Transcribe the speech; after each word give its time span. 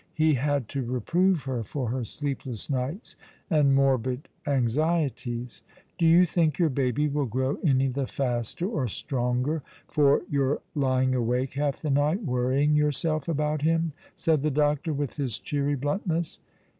He 0.15 0.33
had 0.33 0.67
to 0.69 0.81
reprove 0.81 1.43
her 1.43 1.61
for 1.61 1.89
her 1.91 2.03
sleepless 2.03 2.71
nights 2.71 3.15
and 3.51 3.75
morbid 3.75 4.29
anxieties." 4.47 5.63
Do 5.99 6.07
you 6.07 6.25
think 6.25 6.57
your 6.57 6.69
baby 6.71 7.07
will 7.07 7.27
grow 7.27 7.59
any 7.63 7.87
the 7.87 8.07
faster 8.07 8.67
or 8.67 8.87
stronger 8.87 9.61
for 9.87 10.23
your 10.27 10.61
lying 10.73 11.13
awake 11.13 11.53
half 11.53 11.83
the 11.83 11.91
night 11.91 12.23
worrying 12.23 12.73
yourself 12.73 13.27
about 13.27 13.61
him?" 13.61 13.91
said 14.15 14.41
the 14.41 14.49
doctor, 14.49 14.91
with 14.91 15.17
his 15.17 15.37
cheery 15.37 15.75
bluntness. 15.75 16.39